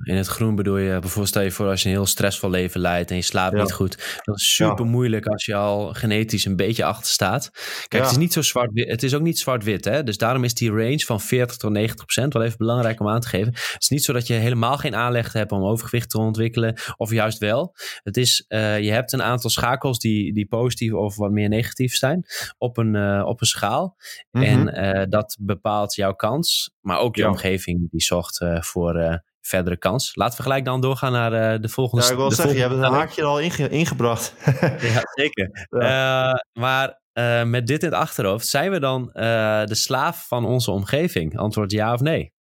[0.02, 2.80] in het groen bedoel je bijvoorbeeld stel je voor als je een heel stressvol leven
[2.80, 4.20] leidt en je slaapt niet goed.
[4.22, 7.50] Dat is super moeilijk als je al genetisch een beetje achter staat.
[7.88, 10.02] Kijk, het is niet zo zwart Het is ook niet zwart-wit, hè?
[10.02, 13.20] Dus daarom is die range van 40 tot 90 procent wel even belangrijk om aan
[13.20, 13.52] te geven.
[13.52, 17.10] Het is niet zo dat je helemaal geen aanleg hebt om overgewicht te ontwikkelen, of
[17.10, 17.74] juist wel.
[18.02, 21.94] Het is, uh, je hebt een aantal schakels die, die positief of wat meer negatief
[21.94, 22.26] zijn
[22.58, 23.96] op een, uh, op een schaal.
[24.30, 30.14] En uh, dat bepaalt jouw kans, maar ook je omgeving die zorgt voor verdere kans.
[30.14, 32.04] Laten we gelijk dan doorgaan naar uh, de volgende.
[32.04, 34.34] Ja, ik wil zeggen, je hebt een haakje al inge ingebracht.
[34.92, 35.66] ja, zeker.
[35.68, 36.28] Ja.
[36.28, 40.70] Uh, maar uh, met dit in het achterhoofd, zijn we dan de slaaf van onze
[40.70, 41.38] omgeving?
[41.38, 42.32] Antwoord ja of nee?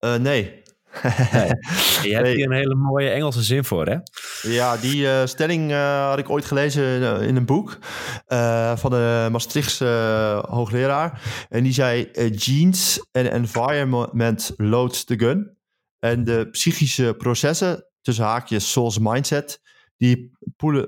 [0.00, 0.18] nee.
[0.18, 0.62] nee.
[2.02, 2.34] Je hebt nee.
[2.34, 3.96] hier een hele mooie Engelse zin voor, hè?
[4.42, 7.78] Ja, die uh, stelling uh, had ik ooit gelezen in een boek
[8.28, 9.84] uh, van de Maastrichtse
[10.48, 11.20] hoogleraar.
[11.48, 15.56] En die zei: Genes and environment loads the gun.
[16.04, 19.60] En de psychische processen, tussen haakjes zoals mindset,
[19.96, 20.30] die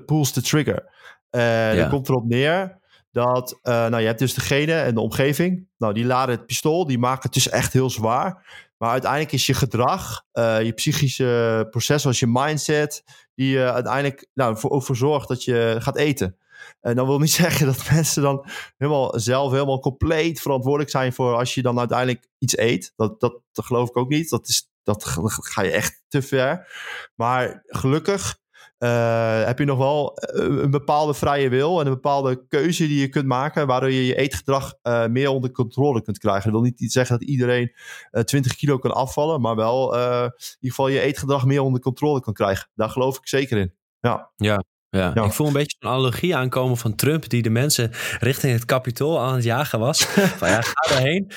[0.05, 0.93] pulls de trigger.
[1.29, 1.75] En ja.
[1.75, 2.79] dat komt erop neer
[3.11, 5.67] dat, uh, nou je hebt dus degene en de omgeving.
[5.77, 8.45] Nou, die laden het pistool, die maken het dus echt heel zwaar.
[8.77, 13.03] Maar uiteindelijk is je gedrag, uh, je psychische proces, zoals je mindset,
[13.35, 16.37] die uh, uiteindelijk nou, voor, voor zorgt dat je gaat eten.
[16.81, 18.45] En dan wil niet zeggen dat mensen dan
[18.77, 22.93] helemaal zelf helemaal compleet verantwoordelijk zijn voor als je dan uiteindelijk iets eet.
[22.95, 24.29] Dat, dat, dat geloof ik ook niet.
[24.29, 26.67] Dat is dat ga je echt te ver.
[27.15, 28.37] Maar gelukkig
[28.79, 32.99] uh, heb je nog wel eh, een bepaalde vrije wil en een bepaalde keuze die
[32.99, 36.51] je kunt maken, waardoor je je eetgedrag uh, meer onder controle kunt krijgen.
[36.51, 37.73] Dat wil niet zeggen dat iedereen
[38.11, 42.21] uh, 20 kilo kan afvallen, maar wel in ieder geval je eetgedrag meer onder controle
[42.21, 42.69] kan krijgen.
[42.75, 43.73] Daar geloof ik zeker in.
[43.99, 44.31] Ja.
[44.35, 48.53] Ja, ja, ik voel een beetje een analogie aankomen van Trump, die de mensen richting
[48.53, 50.05] het kapitool aan het jagen was.
[50.39, 51.31] van ja, ga erheen.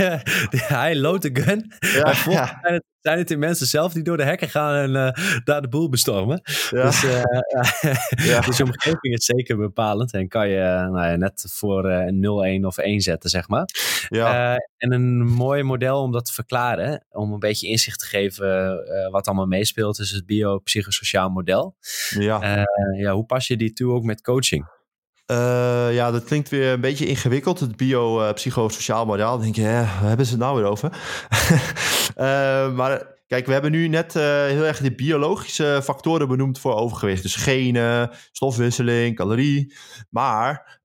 [0.80, 1.72] Hij loodt de gun.
[1.78, 2.58] Ja, ja.
[2.60, 5.68] Het, zijn het de mensen zelf die door de hekken gaan en uh, daar de
[5.68, 6.40] boel bestormen.
[6.70, 6.82] Ja.
[6.82, 7.22] Dus, uh,
[8.32, 8.40] ja.
[8.40, 10.12] dus je omgeving is zeker bepalend.
[10.12, 13.68] En kan je nou ja, net voor uh, 0-1 of 1 zetten, zeg maar.
[14.08, 14.56] Ja.
[14.76, 18.78] en een mooi model om dat te verklaren, om een beetje inzicht te geven
[19.10, 21.76] wat allemaal meespeelt, is het biopsychosociaal model.
[22.08, 22.66] Ja.
[22.96, 24.79] ja, hoe pas je die toe ook met coaching?
[25.30, 27.60] Uh, ja, dat klinkt weer een beetje ingewikkeld.
[27.60, 29.30] Het biopsychosociaal model.
[29.30, 30.92] Dan denk je, hè, waar hebben ze het nou weer over?
[32.16, 36.74] uh, maar kijk, we hebben nu net uh, heel erg de biologische factoren benoemd voor
[36.74, 37.22] overgewicht.
[37.22, 39.74] Dus genen, stofwisseling, calorie.
[40.08, 40.78] Maar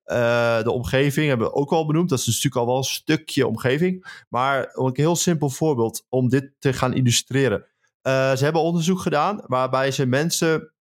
[0.63, 2.09] de omgeving hebben we ook al benoemd.
[2.09, 4.23] Dat is natuurlijk al wel een stukje omgeving.
[4.29, 7.65] Maar een heel simpel voorbeeld om dit te gaan illustreren.
[8.01, 10.74] ze hebben onderzoek gedaan waarbij ze mensen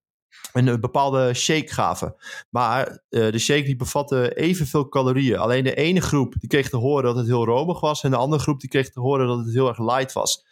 [0.52, 2.14] een bepaalde shake gaven.
[2.50, 5.38] Maar uh, de shake die bevatte evenveel calorieën.
[5.38, 8.02] Alleen de ene groep die kreeg te horen dat het heel romig was.
[8.02, 10.44] En de andere groep die kreeg te horen dat het heel erg light was.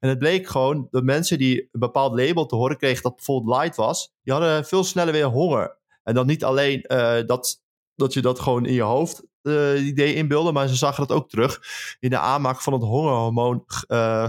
[0.00, 3.56] En het bleek gewoon dat mensen die een bepaald label te horen kregen dat bijvoorbeeld
[3.56, 4.14] light was.
[4.22, 5.76] Die hadden veel sneller weer honger.
[6.02, 7.62] En dan niet alleen uh, dat,
[7.94, 10.54] dat je dat gewoon in je hoofd uh, idee inbeelden.
[10.54, 11.60] Maar ze zagen dat ook terug
[12.00, 14.28] in de aanmaak van het hongerhormoon uh.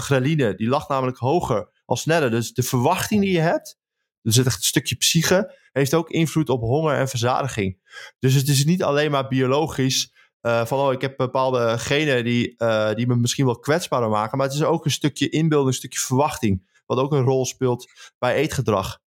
[0.55, 2.31] Die lag namelijk hoger al sneller.
[2.31, 3.77] Dus de verwachting die je hebt
[4.25, 7.77] er zit echt een stukje psyche, heeft ook invloed op honger en verzadiging.
[8.19, 10.13] Dus het is niet alleen maar biologisch.
[10.41, 14.37] Uh, van oh, ik heb bepaalde genen die, uh, die me misschien wel kwetsbaarder maken.
[14.37, 16.81] Maar het is ook een stukje inbeelding, een stukje verwachting.
[16.85, 18.99] Wat ook een rol speelt bij eetgedrag.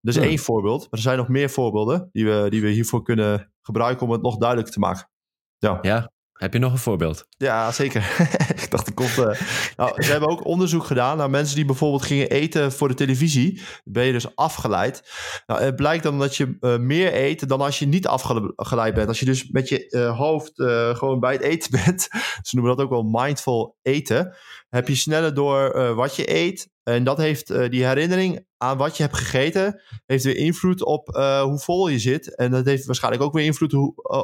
[0.00, 0.80] Dus één voorbeeld.
[0.80, 4.22] Maar er zijn nog meer voorbeelden die we, die we hiervoor kunnen gebruiken om het
[4.22, 5.10] nog duidelijker te maken.
[5.58, 5.78] Ja.
[5.82, 6.12] ja.
[6.32, 7.26] Heb je nog een voorbeeld?
[7.28, 8.02] Ja, zeker.
[8.76, 9.00] dacht, ik.
[9.00, 9.40] Uh...
[9.76, 13.62] Nou, ze hebben ook onderzoek gedaan naar mensen die bijvoorbeeld gingen eten voor de televisie.
[13.84, 15.02] Ben je dus afgeleid.
[15.46, 19.08] Nou, het blijkt dan dat je uh, meer eet dan als je niet afgeleid bent.
[19.08, 20.52] Als je dus met je uh, hoofd
[20.96, 22.08] gewoon bij het eten bent.
[22.42, 24.36] Ze noemen dat ook wel mindful eten.
[24.68, 26.72] Heb je sneller door wat je eet.
[26.82, 29.82] En dat heeft die herinnering aan wat je hebt gegeten.
[30.06, 31.06] Heeft weer invloed op
[31.42, 32.36] hoe vol je zit.
[32.36, 33.74] En dat heeft waarschijnlijk ook weer invloed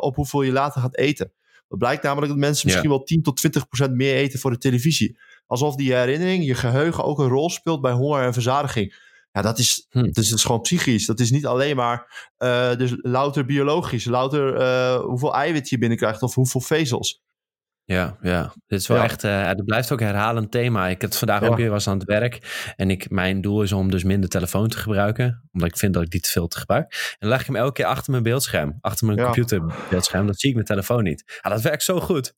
[0.00, 1.32] op hoeveel je later gaat eten.
[1.70, 4.58] Het blijkt namelijk dat mensen misschien wel 10 tot 20 procent meer eten voor de
[4.58, 5.18] televisie.
[5.46, 9.08] Alsof die herinnering, je geheugen ook een rol speelt bij honger en verzadiging.
[9.32, 10.02] Ja, dat is, hm.
[10.02, 11.06] dus dat is gewoon psychisch.
[11.06, 14.04] Dat is niet alleen maar uh, dus louter biologisch.
[14.04, 17.22] Louter uh, hoeveel eiwit je binnenkrijgt of hoeveel vezels.
[17.84, 18.52] Ja, ja.
[18.66, 20.88] Dit is wel echt, uh, het blijft ook een herhalend thema.
[20.88, 22.72] Ik heb vandaag ook weer was aan het werk.
[22.76, 25.48] En ik, mijn doel is om dus minder telefoon te gebruiken.
[25.52, 26.84] Omdat ik vind dat ik die te veel te gebruik.
[26.92, 28.78] En dan leg ik hem elke keer achter mijn beeldscherm.
[28.80, 30.26] Achter mijn computerbeeldscherm.
[30.26, 31.38] Dat zie ik mijn telefoon niet.
[31.42, 32.34] Ja, dat werkt zo goed.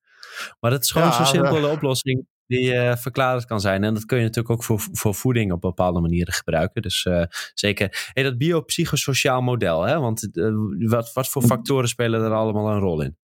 [0.61, 3.85] Maar dat is gewoon zo'n simpele oplossing die uh, verklaard kan zijn.
[3.85, 6.83] En dat kun je natuurlijk ook voor, voor voeding op bepaalde manieren gebruiken.
[6.83, 7.25] Dus uh,
[7.55, 8.11] zeker.
[8.13, 9.99] Hey, dat biopsychosociaal model, hè?
[9.99, 13.17] want uh, wat, wat voor factoren spelen er allemaal een rol in?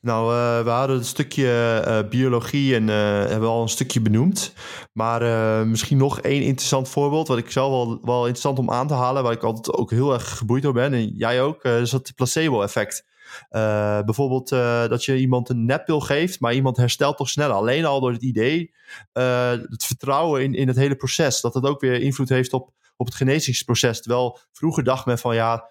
[0.00, 2.94] Nou, uh, we hadden een stukje uh, biologie en uh,
[3.26, 4.52] hebben al een stukje benoemd.
[4.92, 5.22] Maar
[5.66, 9.22] misschien nog één interessant voorbeeld, wat ik zelf wel, wel interessant om aan te halen,
[9.22, 13.04] waar ik altijd ook heel erg geboeid door ben, en jij ook, is dat placebo-effect.
[14.04, 14.48] bijvoorbeeld
[14.88, 17.56] dat je iemand een neppil geeft, maar iemand herstelt toch sneller.
[17.56, 18.74] Alleen al door het idee,
[19.12, 23.06] het vertrouwen in, in het hele proces, dat het ook weer invloed heeft op op
[23.06, 24.02] het genezingsproces.
[24.02, 25.68] Terwijl vroeger dacht men van ja,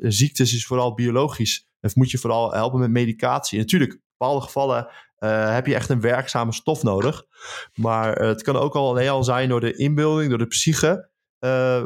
[0.00, 1.68] ziektes is vooral biologisch.
[1.80, 3.58] Of moet je vooral helpen met medicatie.
[3.58, 4.88] Natuurlijk, in bepaalde gevallen
[5.18, 7.24] uh, heb je echt een werkzame stof nodig.
[7.74, 11.10] Maar uh, het kan ook al al zijn door de inbeelding, door de psyche.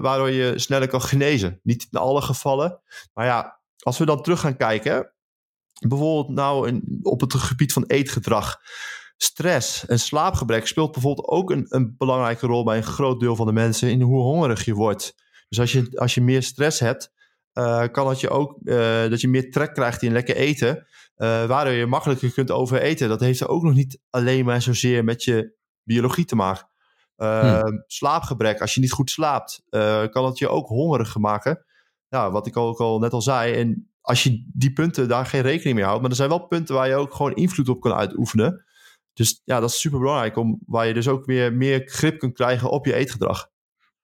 [0.01, 1.61] waardoor je sneller kan genezen.
[1.63, 2.81] Niet in alle gevallen.
[3.13, 5.13] Maar ja, als we dan terug gaan kijken.
[5.89, 8.61] Bijvoorbeeld nou in, op het gebied van eetgedrag
[9.17, 13.47] stress en slaapgebrek speelt bijvoorbeeld ook een, een belangrijke rol bij een groot deel van
[13.47, 15.15] de mensen in hoe hongerig je wordt.
[15.49, 17.13] Dus als je, als je meer stress hebt,
[17.91, 21.73] kan het je ook uh, dat je meer trek krijgt in lekker eten, uh, waardoor
[21.73, 23.09] je makkelijker kunt overeten.
[23.09, 26.69] Dat heeft er ook nog niet alleen maar zozeer met je biologie te maken.
[27.17, 27.63] Hm.
[27.87, 29.63] Slaapgebrek, als je niet goed slaapt,
[30.11, 31.65] kan het je ook hongerig maken.
[32.09, 33.55] Ja, wat ik ook al net al zei.
[33.55, 36.75] En als je die punten daar geen rekening mee houdt, maar er zijn wel punten
[36.75, 38.65] waar je ook gewoon invloed op kan uitoefenen.
[39.13, 42.35] Dus ja, dat is super belangrijk, om, waar je dus ook weer meer grip kunt
[42.35, 43.51] krijgen op je eetgedrag.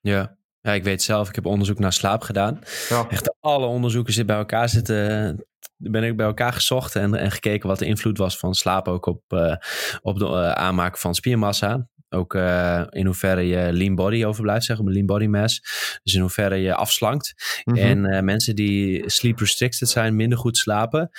[0.01, 0.39] Ja.
[0.61, 2.61] Ja, ik weet zelf, ik heb onderzoek naar slaap gedaan.
[2.89, 3.07] Ja.
[3.09, 5.47] Echt alle onderzoeken zitten bij elkaar zitten.
[5.77, 9.07] Ben ik bij elkaar gezocht en, en gekeken wat de invloed was van slaap ook
[9.07, 9.55] op, uh,
[10.01, 11.89] op de uh, aanmaak van spiermassa.
[12.09, 15.61] Ook uh, in hoeverre je lean body overblijft, zeg maar lean body mass.
[16.03, 17.35] Dus in hoeverre je afslankt.
[17.65, 18.07] Mm -hmm.
[18.07, 21.11] En mensen die sleep restricted zijn, minder goed slapen,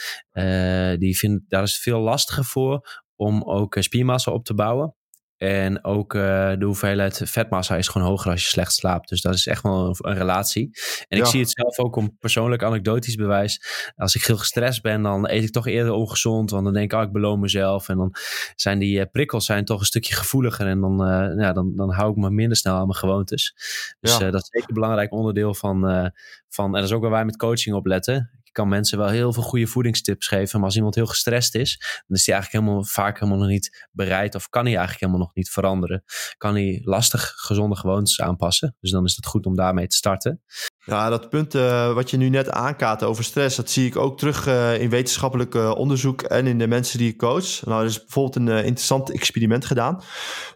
[0.98, 4.96] die vinden daar is veel lastiger voor om ook eh, spiermassa op te bouwen.
[5.42, 6.22] En ook uh,
[6.58, 9.10] de hoeveelheid vetmassa is gewoon hoger als je slecht slaapt.
[9.10, 10.70] Dus dat is echt wel een, een relatie.
[11.08, 11.24] En ja.
[11.24, 13.62] ik zie het zelf ook om persoonlijk anekdotisch bewijs.
[13.96, 16.50] Als ik heel gestrest ben, dan eet ik toch eerder ongezond.
[16.50, 17.90] Want dan denk ik, oh, ik beloon mezelf.
[17.90, 18.16] En dan
[18.56, 20.68] zijn die uh, prikkels zijn toch een stukje gevoeliger.
[20.68, 23.56] En dan, uh, ja, dan, dan hou ik me minder snel aan mijn gewoontes.
[24.00, 24.32] Dus ja.
[24.32, 26.12] dat is zeker een belangrijk onderdeel van,
[26.50, 26.66] van...
[26.66, 29.44] En dat is ook waar wij met coaching op letten kan mensen wel heel veel
[29.44, 30.58] goede voedingstips geven.
[30.58, 33.88] Maar als iemand heel gestrest is, dan is hij eigenlijk helemaal vaak helemaal nog niet
[33.92, 34.36] bereid.
[34.36, 36.04] Of kan hij eigenlijk helemaal nog niet veranderen.
[36.38, 38.76] Kan hij lastig gezonde gewoontes aanpassen.
[38.80, 40.42] Dus dan is het goed om daarmee te starten.
[40.86, 44.18] Ja, dat punt uh, wat je nu net aankaart over stress, dat zie ik ook
[44.18, 47.66] terug uh, in wetenschappelijk uh, onderzoek en in de mensen die ik coach.
[47.66, 50.02] Nou, er is bijvoorbeeld een interessant experiment gedaan.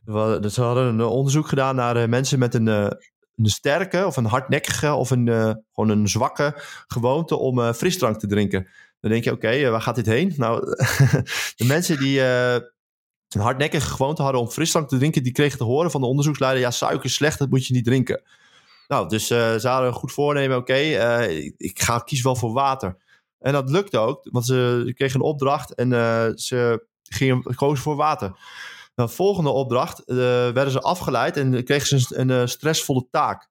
[0.03, 2.97] We, hadden een onderzoek gedaan naar mensen met een
[3.35, 8.19] een sterke of een hardnekkige of een, uh, gewoon een zwakke gewoonte om uh, frisdrank
[8.19, 8.67] te drinken.
[8.99, 10.33] Dan denk je, oké, uh, waar gaat dit heen?
[10.37, 10.59] Nou,
[11.55, 15.91] de mensen die een hardnekkige gewoonte hadden om frisdrank te drinken, die kregen te horen
[15.91, 18.21] van de onderzoeksleider, ja, suiker is slecht, dat moet je niet drinken.
[18.87, 20.75] Nou, dus ze hadden een goed voornemen, oké,
[21.57, 22.97] ik, ga kiezen wel voor water.
[23.39, 25.89] En dat lukte ook, want ze kregen een opdracht en
[26.39, 28.35] ze gingen kozen voor water.
[28.95, 33.49] De volgende opdracht uh, werden ze afgeleid en kregen ze een, een, een stressvolle taak.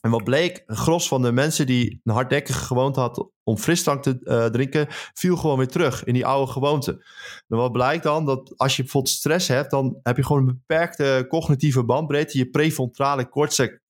[0.00, 4.02] En wat bleek, een gros van de mensen die een hardnekkige gewoonte had om frisdrank
[4.02, 7.04] te uh, drinken, viel gewoon weer terug in die oude gewoonte.
[7.48, 8.24] En wat blijkt dan?
[8.24, 12.50] Dat als je bijvoorbeeld stress hebt, dan heb je gewoon een beperkte cognitieve bandbreedte, je
[12.50, 13.28] prefrontale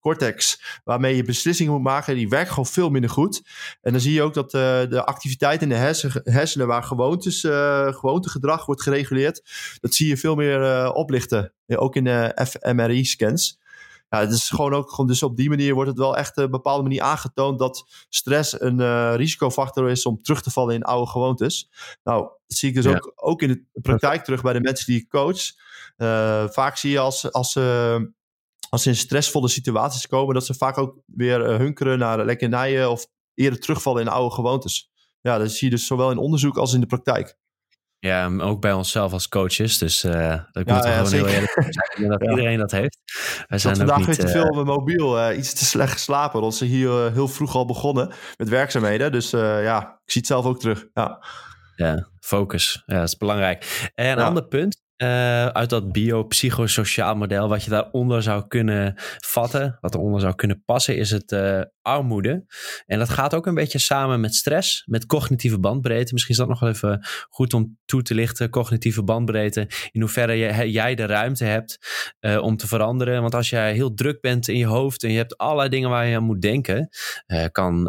[0.01, 3.43] cortex, waarmee je beslissingen moet maken, die werkt gewoon veel minder goed.
[3.81, 7.45] En dan zie je ook dat uh, de activiteit in de hersen, hersenen, waar gewoontes,
[7.45, 9.43] uh, gewoontegedrag wordt gereguleerd,
[9.81, 11.53] dat zie je veel meer oplichten.
[11.67, 13.60] Ook in de fMRI-scans
[14.11, 16.45] ja, het is gewoon ook gewoon, dus op die manier wordt het wel echt op
[16.45, 20.83] een bepaalde manier aangetoond dat stress een uh, risicofactor is om terug te vallen in
[20.83, 21.71] oude gewoontes.
[22.03, 25.01] Nou, dat zie ik dus ook, ook in de praktijk terug bij de mensen die
[25.01, 25.41] ik coach.
[25.97, 28.01] Uh, vaak zie je als, als, uh,
[28.69, 33.07] als ze in stressvolle situaties komen, dat ze vaak ook weer hunkeren naar lekkernijen of
[33.35, 34.91] eerder terugvallen in oude gewoontes.
[35.21, 37.37] Ja, dat zie je dus zowel in onderzoek als in de praktijk.
[38.01, 39.79] Ja, ook bij onszelf als coaches.
[39.79, 40.13] Dus uh,
[40.53, 42.99] dat ja, moet ja, gewoon heel eerlijk zijn dat iedereen dat heeft.
[43.47, 46.41] Wij zijn vandaag niet, weer te veel uh, mobiel, uh, iets te slecht geslapen.
[46.41, 49.13] Want ze hier heel vroeg al begonnen met werkzaamheden.
[49.13, 50.87] Dus ja, ik zie het zelf ook terug.
[50.95, 51.25] Ja,
[51.77, 52.83] ja focus.
[52.87, 53.91] Ja, dat is belangrijk.
[53.95, 59.79] En een ander punt uh, uit dat biopsychosociaal model, wat je daaronder zou kunnen vatten,
[59.81, 62.45] wat eronder zou kunnen passen, is het uh, armoede.
[62.87, 66.13] En dat gaat ook een beetje samen met stress, met cognitieve bandbreedte.
[66.13, 69.69] Misschien is dat nog wel even goed om toe te lichten, cognitieve bandbreedte.
[69.91, 71.79] In hoeverre jij de ruimte hebt
[72.21, 73.21] uh, om te veranderen.
[73.21, 76.07] Want als jij heel druk bent in je hoofd en je hebt allerlei dingen waar
[76.07, 76.89] je aan moet denken,
[77.53, 77.85] kan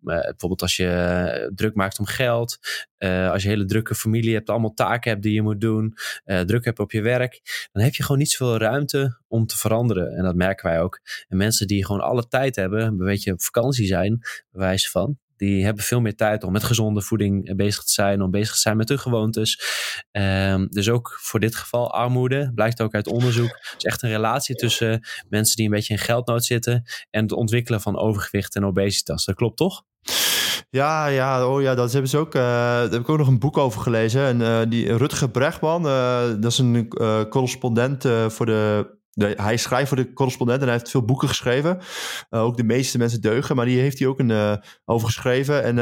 [0.00, 2.58] bijvoorbeeld als je druk maakt om geld,
[3.30, 5.94] als je hele drukke familie hebt, allemaal taken hebt die je moet doen
[6.52, 10.16] druk hebt op je werk, dan heb je gewoon niet zoveel ruimte om te veranderen.
[10.16, 11.00] En dat merken wij ook.
[11.28, 15.64] En mensen die gewoon alle tijd hebben, een beetje op vakantie zijn, bewijs van, die
[15.64, 18.76] hebben veel meer tijd om met gezonde voeding bezig te zijn, om bezig te zijn
[18.76, 19.60] met hun gewoontes.
[20.10, 23.50] Ehm, dus ook voor dit geval armoede, blijkt ook uit onderzoek.
[23.50, 27.32] Er is echt een relatie tussen mensen die een beetje in geldnood zitten en het
[27.32, 29.24] ontwikkelen van overgewicht en obesitas.
[29.24, 29.84] Dat klopt toch?
[30.74, 32.34] Ja, ja, oh ja, dat hebben ze ook.
[32.34, 34.22] Uh, daar heb ik ook nog een boek over gelezen.
[34.22, 36.88] En uh, die Rutger Brechtman, uh, dat is een
[37.28, 41.78] correspondent voor de, Hij schrijft voor de correspondent en hij heeft veel boeken geschreven.
[42.30, 45.62] ook de meeste mensen deugen, maar die heeft hij ook een, over geschreven.
[45.62, 45.76] En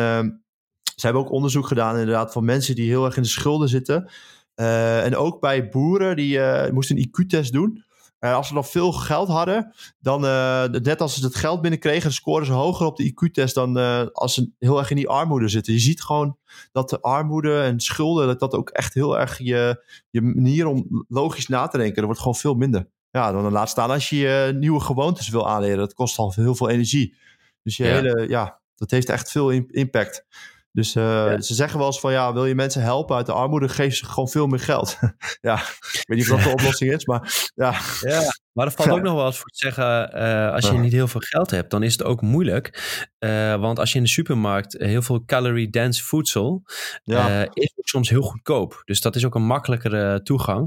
[0.96, 4.11] ze hebben ook onderzoek gedaan, inderdaad, van mensen die heel erg in de schulden zitten.
[4.55, 6.40] en ook bij boeren die
[6.72, 7.85] moesten een IQ-test doen.
[8.21, 12.13] Uh, als ze nog veel geld hadden, dan uh, net als ze het geld binnenkregen,
[12.13, 15.49] scoren ze hoger op de IQ-test dan uh, als ze heel erg in die armoede
[15.49, 15.73] zitten.
[15.73, 16.37] Je ziet gewoon
[16.73, 21.05] dat de armoede en schulden, dat dat ook echt heel erg je, je manier om
[21.09, 22.89] logisch na te denken, dat wordt gewoon veel minder.
[23.11, 25.79] Ja, dan laat staan als je je nieuwe gewoontes wil aanleren.
[25.79, 27.15] Dat kost al heel veel energie.
[27.63, 27.91] Dus je ja.
[27.91, 30.27] hele, ja, dat heeft echt veel impact.
[30.73, 33.69] Dus uh, ze zeggen wel eens van ja, wil je mensen helpen uit de armoede,
[33.69, 34.99] geef ze gewoon veel meer geld.
[35.41, 35.55] ja,
[35.93, 37.75] ik weet niet of dat de oplossing is, maar ja.
[38.01, 38.23] ja.
[38.53, 41.09] Maar er valt ook nog wel eens voor te zeggen, uh, als je niet heel
[41.09, 42.99] veel geld hebt, dan is het ook moeilijk.
[43.19, 46.63] Uh, want als je in de supermarkt heel veel calorie-dense voedsel,
[47.03, 47.49] ja.
[47.53, 48.83] is ook soms heel goedkoop.
[48.85, 50.61] Dus dat is ook een makkelijkere toegang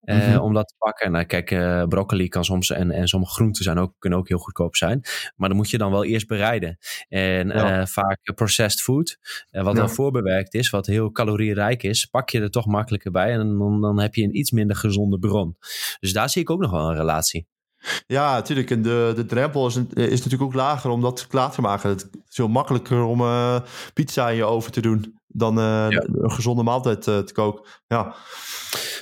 [0.00, 0.38] mm -hmm.
[0.38, 1.12] om dat te pakken.
[1.12, 1.48] Nou, kijk,
[1.88, 5.00] broccoli kan soms en, en sommige groenten zijn ook, kunnen ook heel goedkoop zijn.
[5.36, 6.78] Maar dan moet je dan wel eerst bereiden.
[7.08, 7.86] En ja.
[7.86, 9.18] vaak processed food,
[9.50, 13.32] wat dan voorbewerkt is, wat heel calorierijk is, pak je er toch makkelijker bij.
[13.32, 15.56] En dan, dan heb je een iets minder gezonde bron.
[16.00, 17.35] Dus daar zie ik ook nog wel een relatie.
[18.06, 18.70] Ja, natuurlijk.
[18.70, 21.88] En de, de drempel is, is natuurlijk ook lager om dat klaar te maken.
[21.88, 23.60] Het is veel makkelijker om uh,
[23.94, 26.06] pizza in je oven te doen dan uh, ja.
[26.12, 27.64] een gezonde maaltijd uh, te koken.
[27.86, 28.14] Ja.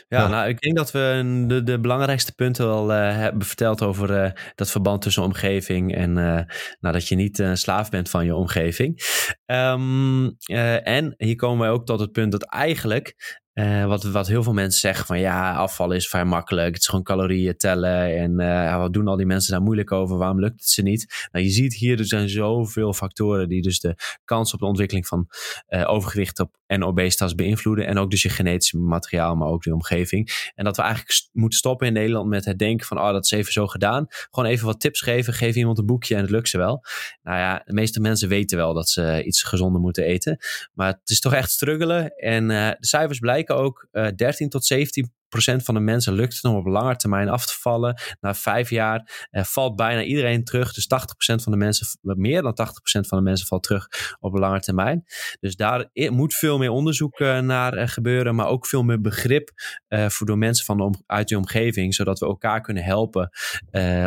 [0.09, 4.41] Ja, ja, nou, ik denk dat we de, de belangrijkste punten al hebben verteld over
[4.55, 6.47] dat verband tussen omgeving en nou,
[6.81, 9.03] dat je niet slaaf bent van je omgeving.
[9.47, 10.37] Um,
[10.83, 14.53] en hier komen wij ook tot het punt dat eigenlijk uh, wat, wat heel veel
[14.53, 16.67] mensen zeggen van ja, afvallen is vrij makkelijk.
[16.67, 18.17] Het is gewoon calorieën tellen.
[18.17, 20.17] En uh, wat doen al die mensen daar moeilijk over?
[20.17, 21.29] Waarom lukt het ze niet?
[21.33, 25.07] Nou, je ziet hier, er zijn zoveel factoren die dus de kans op de ontwikkeling
[25.07, 25.29] van
[25.69, 27.87] uh, overgewicht op, en obesitas beïnvloeden.
[27.87, 30.51] En ook dus je genetisch materiaal, maar ook de omgeving.
[30.55, 33.31] En dat we eigenlijk moeten stoppen in Nederland met het denken van oh, dat is
[33.31, 34.07] even zo gedaan.
[34.09, 35.33] Gewoon even wat tips geven.
[35.35, 36.85] Geef iemand een boekje en het lukt ze wel.
[37.23, 40.39] Nou ja, de meeste mensen weten wel dat ze iets gezonder moeten eten.
[40.73, 42.17] Maar het is toch echt struggelen.
[42.17, 46.45] En de cijfers blijken ook uh, eh, 13 tot 17 van de mensen lukt het
[46.45, 48.01] om op lange termijn af te vallen.
[48.21, 50.73] Na vijf jaar uh, valt bijna iedereen terug.
[50.73, 53.89] Dus 80% van de mensen, meer dan 80% van de mensen valt terug
[54.21, 55.05] op lange termijn.
[55.41, 59.51] Dus daar moet veel meer onderzoek uh, naar uh, gebeuren, maar ook veel meer begrip
[59.89, 63.31] voor door mensen van de uit de omgeving, zodat we elkaar kunnen helpen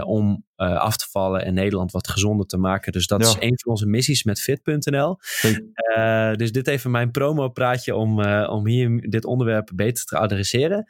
[0.06, 2.92] om af te vallen en Nederland wat gezonder te maken.
[2.92, 3.28] Dus dat ja.
[3.28, 5.18] is een van onze missies met fit.nl.
[6.36, 10.86] Dus dit even mijn promo-praatje om, uh, om hier dit onderwerp beter te adresseren.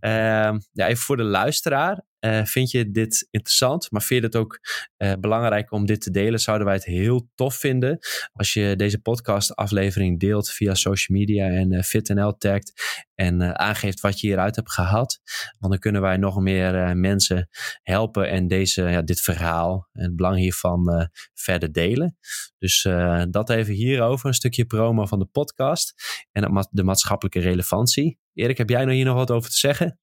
[0.00, 2.04] Ehm, ja, even voor de luisteraar.
[2.20, 4.60] Uh, vind je dit interessant, maar vind je het ook
[4.98, 6.40] uh, belangrijk om dit te delen?
[6.40, 7.98] Zouden wij het heel tof vinden
[8.32, 12.72] als je deze podcast-aflevering deelt via social media en uh, FitNL tagt
[13.14, 15.20] en aangeeft wat je hieruit hebt gehad.
[15.58, 17.48] Want dan kunnen wij nog meer mensen
[17.82, 22.18] helpen en deze, ja, dit verhaal en het belang hiervan verder delen.
[22.58, 22.82] Dus
[23.30, 25.94] dat even hierover, een stukje promo van de podcast
[26.32, 28.18] en de maatschappelijke relevantie.
[28.34, 29.98] Erik, heb jij nog hier nog wat over te zeggen?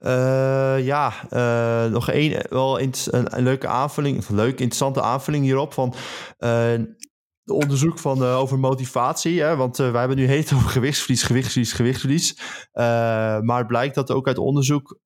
[0.00, 5.72] Uh, ja, uh, nog één, wel een, een, leuke aanvulling, of leuk, interessante aanvulling hierop
[5.72, 5.94] van
[7.44, 9.42] onderzoek van, over motivatie.
[9.42, 9.56] Hè?
[9.56, 12.38] Want wij hebben nu heet over gewichtsverlies, gewichtsverlies, gewichtsverlies.
[13.42, 14.98] maar het blijkt dat ook uit onderzoek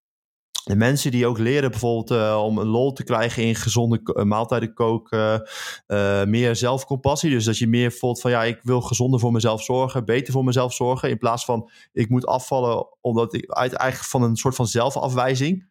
[0.65, 4.25] de mensen die ook leren bijvoorbeeld uh, om een lol te krijgen in gezonde uh,
[4.25, 5.49] maaltijden koken,
[5.87, 7.31] uh, meer zelfcompassie.
[7.31, 10.45] Dus dat je meer voelt van ja, ik wil gezonder voor mezelf zorgen, beter voor
[10.45, 11.11] mezelf zorgen.
[11.11, 15.71] In plaats van ik moet afvallen omdat ik uit eigenlijk van een soort van zelfafwijzing.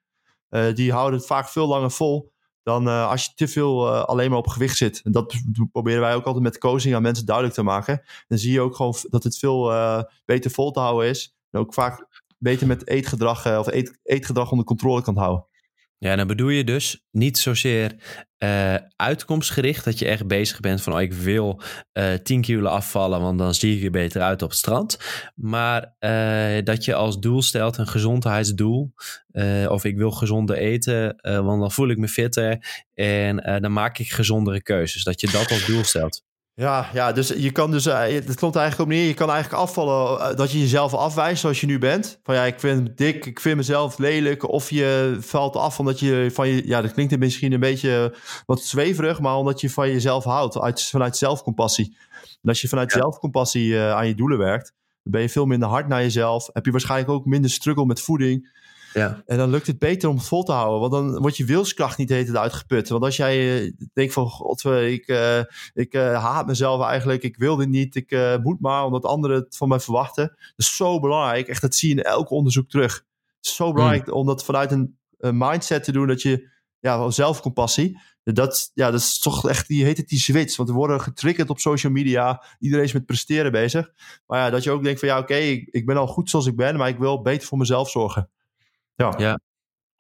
[0.74, 2.32] die houden het vaak veel langer vol
[2.64, 5.02] dan als je te veel alleen maar op gewicht zit.
[5.04, 5.36] En dat
[5.72, 8.02] proberen wij ook altijd met coaching aan mensen duidelijk te maken.
[8.28, 9.72] Dan zie je ook gewoon dat het veel
[10.26, 11.36] beter vol te houden is.
[11.52, 12.11] En ook vaak
[12.42, 15.50] beter met eetgedrag uh, of eet, eetgedrag onder controle kan houden.
[15.98, 17.96] Ja, dan bedoel je dus niet zozeer
[18.44, 21.62] uh, uitkomstgericht, dat je echt bezig bent van oh, ik wil
[21.94, 24.98] uh, 10 kilo afvallen, want dan zie ik er beter uit op het strand.
[25.36, 25.96] Maar
[26.64, 28.94] dat je als doel stelt een gezondheidsdoel,
[29.68, 34.12] of ik wil gezonder eten, want dan voel ik me fitter en dan maak ik
[34.12, 35.04] gezondere keuzes.
[35.04, 36.24] Dat je dat als doel stelt.
[36.54, 39.08] Ja, ja, dus je kan dus, uh, het klopt eigenlijk op neer.
[39.08, 42.20] Je kan eigenlijk afvallen uh, dat je jezelf afwijst zoals je nu bent.
[42.24, 44.50] Van ja, ik vind me dik, ik vind mezelf lelijk.
[44.50, 48.62] Of je valt af omdat je van je, ja, dat klinkt misschien een beetje wat
[48.62, 51.98] zweverig, maar omdat je van jezelf houdt, uit, vanuit zelfcompassie.
[52.22, 53.00] En als je vanuit ja.
[53.00, 56.50] zelfcompassie uh, aan je doelen werkt, dan ben je veel minder hard naar jezelf.
[56.54, 58.61] Heb je waarschijnlijk ook minder struggle met voeding.
[58.94, 59.24] Ja.
[59.26, 60.80] En dan lukt het beter om het vol te houden.
[60.80, 62.90] Want dan wordt je wilskracht niet heet uitgeput.
[62.90, 64.30] Want als jij uh, denkt van...
[64.30, 65.40] God, ik, uh,
[65.74, 67.24] ik uh, haat mezelf eigenlijk.
[67.24, 67.96] Ik wil dit niet.
[67.96, 70.28] Ik moet maar omdat anderen het van mij verwachten.
[70.28, 71.48] Dat is zo belangrijk.
[71.48, 72.94] Echt, dat zie je in elk onderzoek terug.
[73.38, 74.14] Het is zo belangrijk mm.
[74.14, 76.08] om dat vanuit een, een, mindset te doen.
[76.08, 76.50] Dat je...
[76.80, 78.00] Ja, zelfcompassie.
[78.24, 80.56] Dat, ja, dat is toch echt, die heet het die switch.
[80.56, 82.44] Want we worden getriggerd op social media.
[82.60, 83.92] Iedereen is met presteren bezig.
[84.28, 86.30] Maar ja, dat je ook denkt van ja, oké, okay, ik, ik ben al goed
[86.30, 86.78] zoals ik ben.
[86.78, 88.30] Maar ik wil beter voor mezelf zorgen.
[88.96, 89.14] Ja.
[89.18, 89.40] ja.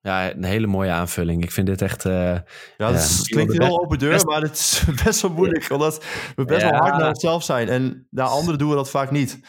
[0.01, 1.43] Ja, een hele mooie aanvulling.
[1.43, 2.05] Ik vind dit echt...
[2.05, 2.37] Uh,
[2.77, 5.69] ja, het klinkt heel open deur, maar het is best wel moeilijk.
[5.69, 7.69] Omdat we best wel hard naar onszelf zijn.
[7.69, 9.39] En naar anderen doen we dat vaak niet.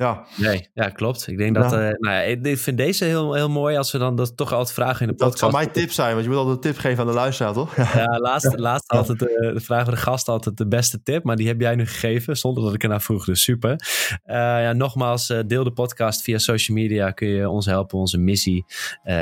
[0.00, 0.24] Ja.
[0.36, 1.26] Nee, ja, klopt.
[1.26, 1.72] Ik denk dat...
[1.72, 4.72] Uh, nou ja, ik vind deze heel, heel mooi als we dan dat toch altijd
[4.72, 5.40] vragen in de podcast.
[5.40, 7.52] Dat zou mijn tip zijn, want je moet altijd een tip geven aan de luisteraar,
[7.52, 7.76] toch?
[7.94, 11.24] Ja, laatst, laatst altijd uh, vragen we de gast altijd de beste tip.
[11.24, 13.24] Maar die heb jij nu gegeven, zonder dat ik ernaar vroeg.
[13.24, 13.70] Dus super.
[13.70, 17.10] Uh, ja, nogmaals, deel de podcast via social media.
[17.10, 18.64] Kun je ons helpen onze missie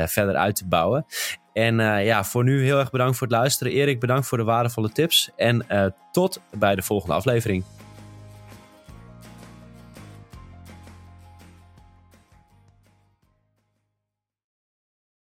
[0.05, 1.05] verder uit te bouwen.
[1.53, 3.73] En ja, voor nu heel erg bedankt voor het luisteren.
[3.73, 5.29] Erik, bedankt voor de waardevolle tips.
[5.35, 5.65] En
[6.11, 7.63] tot bij de volgende aflevering.